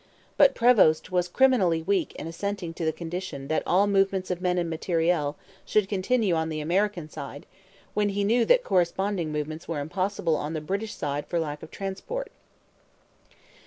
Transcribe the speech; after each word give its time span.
But 0.35 0.55
Prevost 0.55 1.11
was 1.11 1.27
criminally 1.27 1.83
weak 1.83 2.13
in 2.15 2.25
assenting 2.25 2.73
to 2.73 2.85
the 2.85 2.91
condition 2.91 3.49
that 3.49 3.61
all 3.67 3.85
movements 3.85 4.31
of 4.31 4.41
men 4.41 4.57
and 4.57 4.67
material 4.67 5.37
should 5.63 5.87
continue 5.87 6.33
on 6.33 6.49
the 6.49 6.59
American 6.59 7.07
side, 7.07 7.45
when 7.93 8.09
he 8.09 8.23
knew 8.23 8.43
that 8.45 8.63
corresponding 8.63 9.31
movements 9.31 9.67
were 9.67 9.79
impossible 9.79 10.35
on 10.35 10.53
the 10.53 10.59
British 10.59 10.95
side 10.95 11.27
for 11.27 11.37
lack 11.39 11.61
of 11.61 11.69
transport. 11.69 12.31